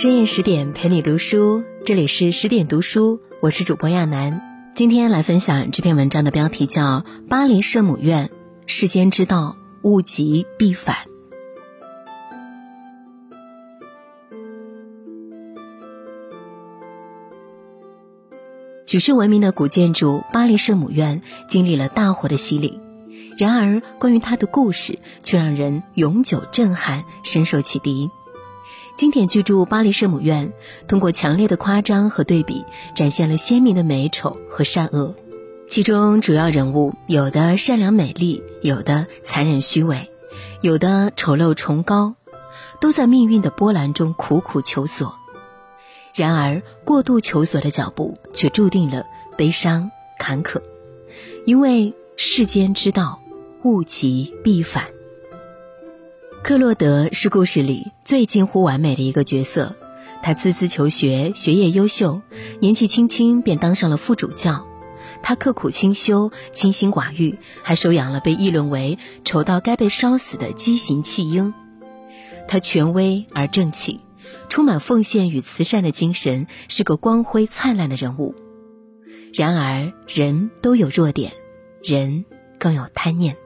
[0.00, 4.70] 深夜十点陪你读书，这里是十点读书，我是主播亚楠。
[4.76, 8.28] 今天来分享这篇文章的标题叫《巴黎圣母院》，
[8.66, 10.94] 世间之道，物极必反。
[18.86, 22.78] 举世闻名的古建筑巴黎圣母院经历了大火的洗礼，
[23.36, 28.08] 然而关于它的故事却让人永久震撼，深受启迪。
[28.98, 30.48] 经典巨著《巴黎圣母院》
[30.88, 32.64] 通过强烈的夸张和对比，
[32.96, 35.14] 展现了鲜明的美丑和善恶。
[35.68, 40.10] 其中主要人物有的善良美丽，有的残忍虚伪，
[40.62, 42.16] 有的丑陋崇高，
[42.80, 45.16] 都在命运的波澜中苦苦求索。
[46.12, 49.06] 然而，过度求索的脚步却注定了
[49.36, 50.60] 悲伤坎坷，
[51.46, 53.22] 因为世间之道，
[53.62, 54.88] 物极必反。
[56.42, 59.74] 克洛德是故事里最近乎完美的一个角色，
[60.22, 62.22] 他孜孜求学，学业优秀，
[62.60, 64.66] 年纪轻轻便当上了副主教。
[65.22, 71.52] 他刻苦清修，清心寡欲，还收养了被议论为丑到该被烧死的畸形弃婴。
[72.46, 74.00] 他权威而正气，
[74.48, 78.34] 充满奉献与慈善的精神，是个光辉灿烂的人物。
[79.34, 81.32] 然而，人都有弱点，
[81.82, 82.24] 人
[82.58, 83.36] 更有贪念。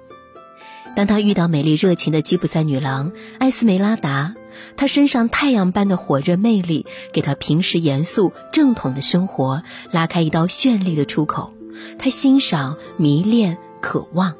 [0.94, 4.34] 当他遇到美丽热情的吉普赛女郎艾斯梅拉达，
[4.76, 11.54] 她身上太阳般的火热魅力，给他平时严肃正统的生活拉开一道绚丽的出口。
[11.98, 14.34] 他欣赏、迷恋、渴望。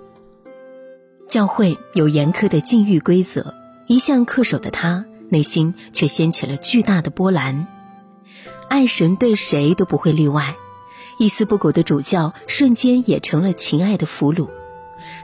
[1.27, 3.55] 教会有严苛的禁欲规则，
[3.87, 7.67] 一向恪守的他，内心却掀起了巨大的波澜。
[8.69, 10.57] 爱神对谁都不会例外，
[11.19, 14.51] 一丝不苟的主教瞬间也成了情爱的俘虏。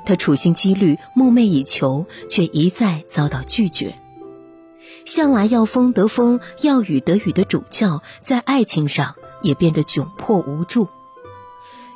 [0.05, 3.97] 他处心积虑、梦寐以求，却一再遭到拒绝。
[5.05, 10.89] 向来要风得风、要雨得雨的主教，在爱情上也变得窘迫无助。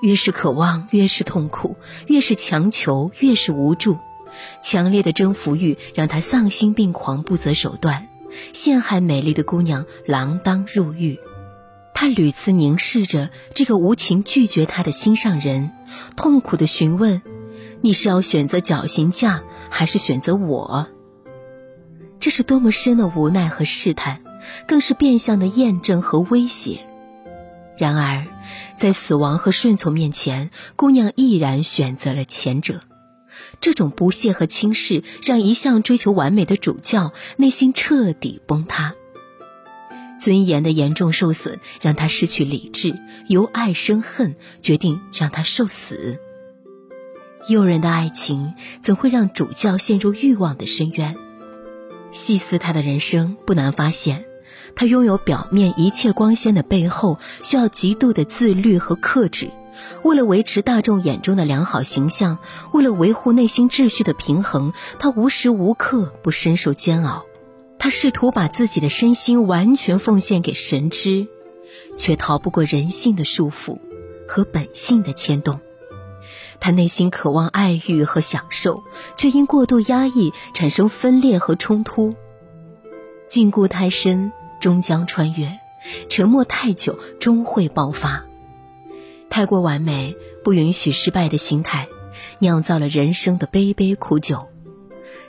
[0.00, 1.76] 越是渴望，越是痛苦；
[2.06, 3.98] 越是强求，越是无助。
[4.62, 8.08] 强烈的征服欲让他丧心病狂、不择手段，
[8.52, 11.20] 陷害美丽的姑娘锒铛入狱。
[11.94, 15.70] 他屡次凝视着这个无情拒绝他的心上人，
[16.16, 17.20] 痛苦地询问。
[17.84, 20.86] 你是要选择绞刑架，还是选择我？
[22.20, 24.22] 这是多么深的无奈和试探，
[24.68, 26.86] 更是变相的验证和威胁。
[27.76, 28.24] 然而，
[28.76, 32.82] 在死亡和顺从面前，姑娘毅然选择了前者。
[33.60, 38.94] 这种不屑和轻视，让一向追求完美的主教内心彻底崩塌。
[40.20, 42.94] 尊严的严重受损，让他失去理智，
[43.26, 46.20] 由爱生恨，决定让他受死。
[47.48, 51.16] 诱人的爱情怎会让主教陷入欲望的深渊？
[52.12, 54.24] 细思他的人生，不难发现，
[54.76, 59.50] 他拥有表面一切光鲜的背后，需要极度的自律和克制。
[60.04, 62.38] 为了维持大众眼中的良好形象，
[62.72, 67.24] 为了维护内心秩序的平衡，他无时无刻不深受煎熬。
[67.78, 71.26] 他试图把自己的身心完全奉献给神之，
[71.96, 73.78] 却逃不过人性的束缚
[74.28, 75.58] 和本性的牵动。
[76.62, 78.84] 他内心渴望爱欲和享受，
[79.18, 82.14] 却因过度压抑产生分裂和冲突。
[83.26, 84.30] 禁锢太深，
[84.60, 85.48] 终将穿越；
[86.08, 88.24] 沉默太久，终会爆发。
[89.28, 91.88] 太过完美，不允许失败的心态，
[92.38, 94.46] 酿造了人生的杯杯苦酒。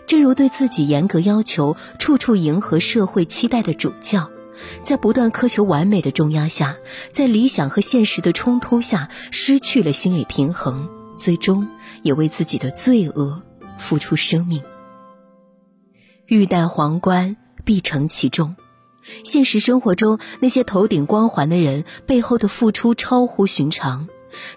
[0.06, 4.30] 正如对自己严格要求、处处迎合社会期待的主教，
[4.84, 6.78] 在不断苛求完美的重压下，
[7.12, 10.93] 在理想和现实的冲突下，失去了心理平衡。
[11.16, 11.68] 最终
[12.02, 13.42] 也为自己的罪恶
[13.78, 14.62] 付出生命。
[16.26, 18.56] 欲戴皇冠，必承其重。
[19.24, 24.08] 现实生活中，那些头顶光环的人背后的付出超乎寻常；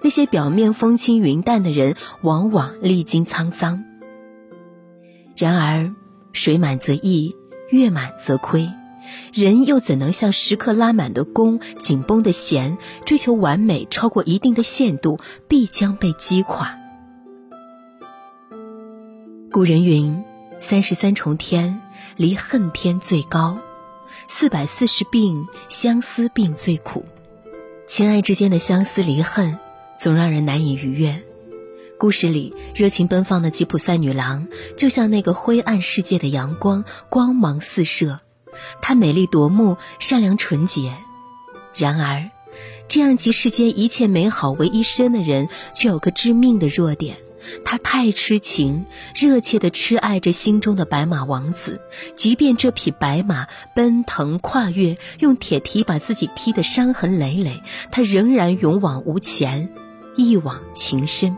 [0.02, 3.84] 那些表面风轻云淡的人，往往历经沧桑。
[5.36, 5.92] 然而，
[6.32, 7.34] 水满则溢，
[7.70, 8.70] 月满则亏。
[9.32, 15.18] 人又怎能像时刻拉满的弓、紧绷的弦，追求完美超过一定的限度，
[15.48, 16.78] 必将被击垮。
[19.52, 20.22] 古人云
[20.58, 21.80] ：“三十三重天，
[22.16, 23.58] 离恨天最高；
[24.28, 27.04] 四百四十病，相思病最苦。”
[27.88, 29.58] 情爱之间的相思离恨，
[29.98, 31.22] 总让人难以逾越。
[31.98, 38.20] 故事里热情奔放的吉普赛女郎，就像那个灰暗世界的阳光，光芒四射。
[38.80, 40.96] 她美丽夺目，善良纯洁。
[41.74, 42.30] 然而，
[42.88, 47.18] 这样集世间一切美好为一身的人，却有个致命的弱点：
[47.64, 51.80] 他太痴情，热切地痴爱着心中的白马王子，
[52.14, 59.68] 即便这匹白马奔腾跨越，用铁蹄把自己踢得伤痕累累，他仍然勇往无前，
[60.16, 61.36] 一往情深。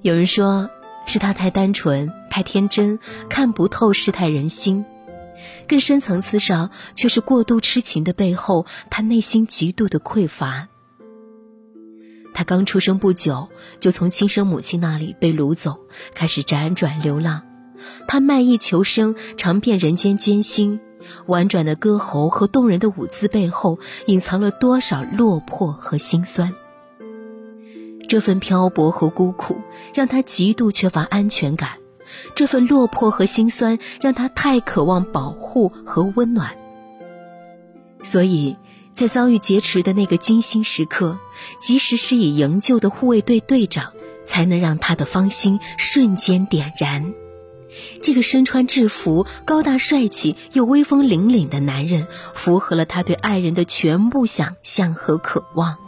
[0.00, 0.70] 有人说，
[1.06, 2.98] 是他太单纯、太天真，
[3.28, 4.84] 看不透世态人心；
[5.68, 10.68] 更深层次上，却是过度痴情的背后，他内心极度的匮乏。
[12.34, 13.48] 他刚出生不久，
[13.78, 15.80] 就从亲生母亲那里被掳走，
[16.14, 17.42] 开始辗转流浪。
[18.08, 20.80] 他卖艺求生，尝遍人间艰辛。
[21.26, 26.54] 婉转的歌喉和动人的舞姿背后，隐藏了多少落魄和心酸？
[28.08, 29.56] 这份漂泊和孤苦，
[29.94, 31.70] 让他极度缺乏安全感；
[32.34, 36.56] 这份落魄和心酸，让他太渴望保护和温暖。
[38.02, 38.56] 所以。
[38.94, 41.18] 在遭遇劫持的那个惊心时刻，
[41.58, 43.94] 即使是以营救的护卫队队长，
[44.26, 47.14] 才能让他的芳心瞬间点燃。
[48.02, 55.78] 这个身穿制服、高大帅气又威风凛凛的男人，符合了他对爱人的全部想象和渴望。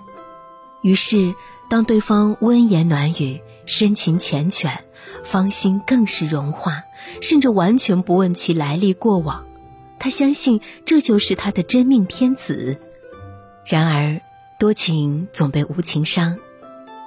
[0.81, 1.35] 于是，
[1.69, 4.79] 当对方温言暖语、深情缱绻，
[5.23, 6.85] 芳心更是融化，
[7.21, 9.45] 甚至完全不问其来历过往。
[9.99, 12.79] 他相信这就是他的真命天子。
[13.65, 14.21] 然而，
[14.59, 16.39] 多情总被无情伤。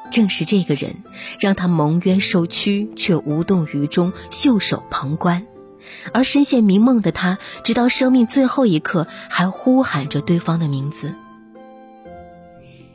[0.10, 1.04] 正是这个人，
[1.40, 5.46] 让他蒙冤受屈，却无动于衷，袖手旁观。
[6.14, 11.14] 而深陷迷梦的他，直到生命最后一刻，还呼喊着对方的名字。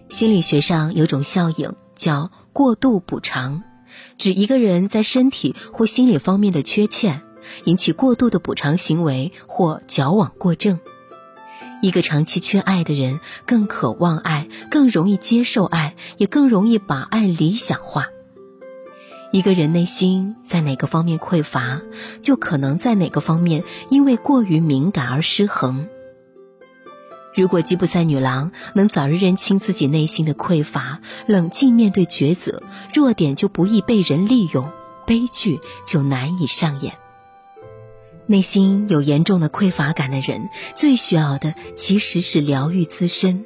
[0.09, 3.63] 心理学上有种效应叫过度补偿，
[4.19, 7.23] 指一个人在身体或心理方面的缺欠，
[7.65, 10.79] 引起过度的补偿行为或矫枉过正。
[11.83, 18.07] 一个长期缺爱的人，更渴望爱，更容易接受爱，也更容易把爱理想化。
[19.33, 21.81] 一个人内心在哪个方面匮乏，
[22.21, 25.89] 就可能在哪个方面因为过于敏感而失衡。
[27.35, 32.63] 如果吉普赛女郎能早日认清自己内心的匮乏，冷静面对抉择，
[32.93, 34.71] 弱点就不易被人利用，
[35.07, 36.95] 悲剧就难以上演。
[38.27, 43.45] 内心有严重的匮乏感的人，最需要的其实是疗愈自身。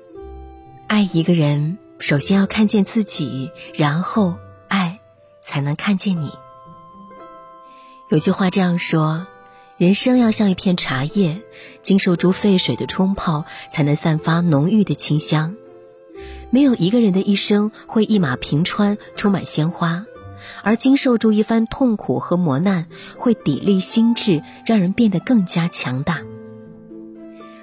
[0.86, 4.36] 爱一个人，首先要看见自己，然后
[4.68, 5.00] 爱
[5.44, 6.30] 才能看见你。
[8.10, 9.26] 有句话这样说：
[9.78, 11.42] 人生要像一片茶叶，
[11.82, 15.54] 经受住沸水的冲泡，才能散发浓郁的清香。
[16.48, 20.06] 没有一个人的一生会一马平川，充满鲜花。
[20.62, 22.86] 而经受住一番痛苦和磨难，
[23.18, 26.22] 会砥砺心智，让人变得更加强大。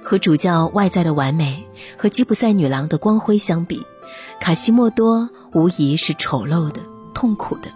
[0.04, 1.66] 和主教外在的完美
[1.98, 3.82] 和吉普赛女郎的光辉相比，
[4.40, 6.82] 卡西莫多无疑是丑陋的、
[7.16, 7.72] 痛苦的。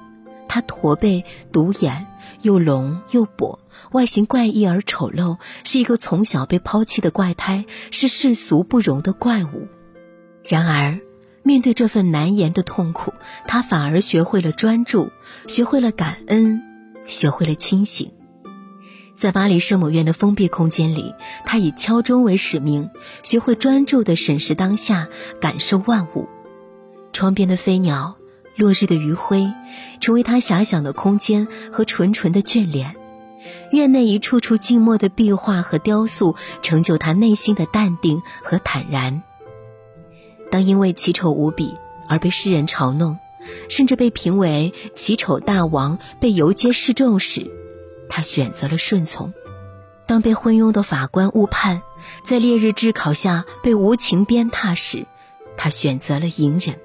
[0.47, 2.05] 他驼背、独眼，
[2.43, 3.57] 又聋又跛，
[3.91, 9.67] 外形怪异而丑陋，是一个从小被抛弃的怪胎，是世俗不容的怪物。
[10.43, 10.99] 然而。
[11.43, 13.13] 面对这份难言的痛苦，
[13.47, 15.11] 他反而学会了专注，
[15.47, 16.61] 学会了感恩，
[17.05, 18.11] 学会了清醒。
[19.15, 21.15] 在巴黎圣母院的封闭空间里，
[21.45, 22.89] 他以敲钟为使命，
[23.23, 25.07] 学会专注地审视当下，
[25.39, 26.27] 感受万物。
[27.13, 28.17] 窗边的飞鸟，
[28.57, 29.53] 落日的余晖，
[30.01, 32.97] 成为他遐想的空间和纯纯的眷恋。
[33.71, 39.23] 院内一处处静默的壁画和雕塑，成就他内心的淡定和坦然。
[40.49, 41.73] 当因为奇丑无比
[42.07, 43.17] 而被世人嘲弄，
[43.69, 47.51] 甚至被评为奇丑大王，被游街示众时，
[48.09, 49.33] 他选择了顺从；
[50.05, 51.81] 当被昏庸的法官误判，
[52.23, 55.05] 在烈日炙烤下被无情鞭挞时，
[55.57, 56.75] 他选择了隐忍；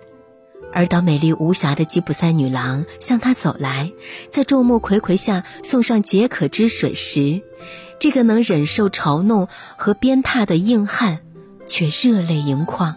[0.73, 3.93] 而当美丽无瑕的吉普赛女郎向他走来，
[4.31, 7.43] 在众目睽睽下送上解渴之水时，
[7.99, 11.21] 这个能忍受嘲弄和鞭挞的硬汉
[11.67, 12.97] 却热泪盈眶。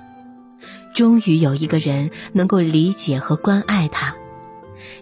[0.94, 4.15] 终于有一个人能够理解和关爱他，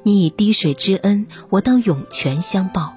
[0.02, 2.96] 你以滴水之恩，我当涌泉相报。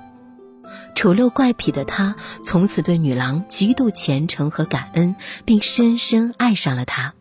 [0.94, 5.14] 丑陋怪癖的他，从此对女郎极度虔诚和感恩，
[5.44, 7.12] 并深深爱上了她。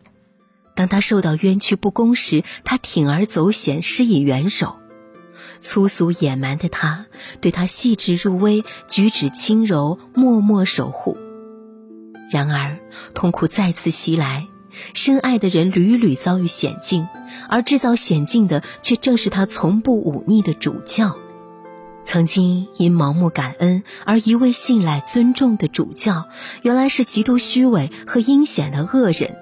[0.76, 4.76] 当他受到冤屈不公时，他铤而走险，施以援手。
[5.58, 7.06] 粗俗野蛮的他，
[7.40, 11.16] 对他细致入微，举止轻柔，默默守护。
[12.30, 12.78] 然而，
[13.14, 14.46] 痛苦再次袭来。
[14.92, 17.08] 深爱的人屡屡遭遇险境，
[17.48, 21.16] 而制造险境的却正是他从不忤逆的主教。
[22.04, 26.28] 曾经因盲目感恩而一味信赖、尊重的主教，
[26.60, 29.36] 原来是极度虚伪和阴险的恶人。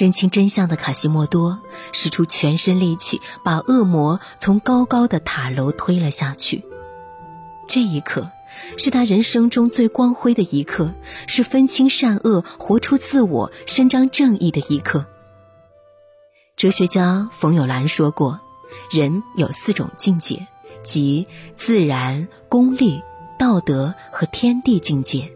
[0.00, 1.58] 认清真相的卡西莫多
[1.92, 6.64] 使出全身力气，把恶魔从高高的塔楼推了下去。
[7.68, 8.30] 这一刻，
[8.78, 10.94] 是他人生中最光辉的一刻，
[11.26, 15.04] 是分清善恶、活出自我、伸张正义的一刻。
[16.56, 18.40] 哲学家冯友兰说过
[18.90, 20.46] ：“人有四种境界，
[20.82, 21.26] 即
[21.56, 23.02] 自然、功利、
[23.38, 25.30] 道德和天地境界。”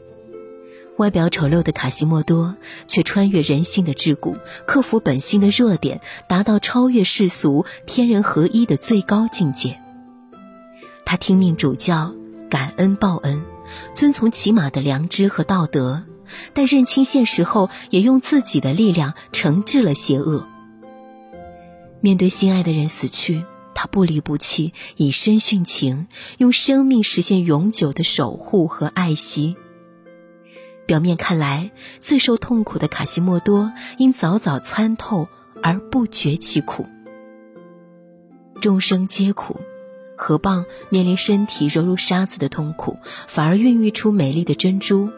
[0.97, 2.55] 外表丑陋的卡西莫多，
[2.87, 9.81] 却穿越人性的桎梏，克服本性的弱点，达到超越世俗、天人合一的最高境界。
[11.05, 12.15] 他听命主教，
[12.49, 13.43] 感恩报恩，
[13.93, 16.05] 遵从起码的良知和道德，
[16.53, 20.47] 但认清现实后，也用自己的力量惩治了邪恶。
[22.01, 26.07] 面对心爱的人死去，他不离不弃，以身殉情，
[26.39, 29.57] 用生命实现永久的守护和爱惜。
[30.87, 35.29] 表面看来，最受痛苦的卡西莫多因早早参透
[35.63, 36.87] 而不觉其苦。
[38.61, 39.61] 众生皆苦，
[40.17, 45.11] 河蚌面临身体揉如沙子的痛苦，反而孕育出美丽的珍珠；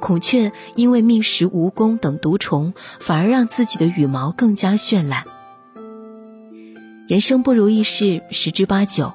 [0.00, 5.24] 孔雀因为觅食蜈蚣等毒虫，反而让自己的羽毛更加绚烂。
[7.06, 9.12] 人生不如意事十之八九，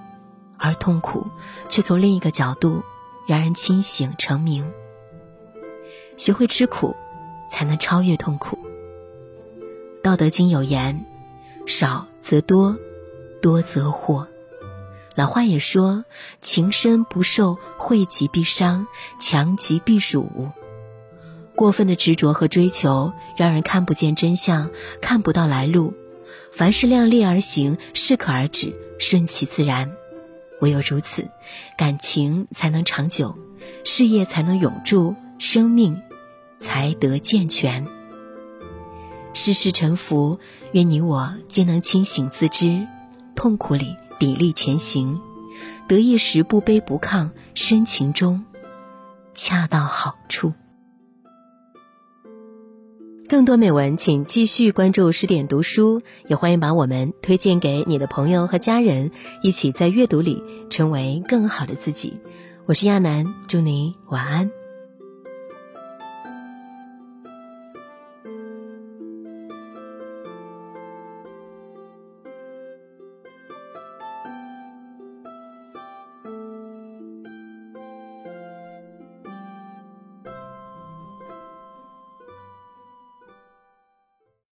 [0.58, 1.28] 而痛苦
[1.68, 2.84] 却从另一个角度
[3.28, 4.72] 让人清醒成名。
[6.20, 6.98] 学会吃苦，
[7.50, 8.60] 才能超越痛苦。
[10.04, 11.06] 道德经有言
[11.66, 12.78] ：“少则多，
[13.42, 14.28] 多则祸。”
[15.16, 16.04] 老话也说
[16.42, 18.86] ：“情深不寿，惠极必伤，
[19.18, 20.50] 强极必辱。”
[21.56, 24.72] 过分的执着和追求，让人看不见真相，
[25.02, 25.94] 看不到来路。
[26.52, 29.94] 凡事量力而行，适可而止，顺其自然。
[30.60, 31.30] 唯有如此，
[31.78, 33.38] 感情才能长久，
[33.86, 36.02] 事业才能永驻，生命。
[36.60, 37.88] 才得健全。
[39.34, 40.40] 世事沉浮，
[40.74, 42.88] 愿你我皆能清醒自知，
[43.36, 45.22] 痛苦里砥砺前行，
[45.88, 48.44] 得意时不卑不亢，深情中
[49.34, 50.54] 恰到好处。
[53.30, 59.12] 更多美文，请继续关注十点读书，也欢迎把我们推荐给你的朋友和家人，
[59.44, 62.20] 一起在阅读里成为更好的自己。
[62.66, 64.59] 我是亚楠，祝你晚安。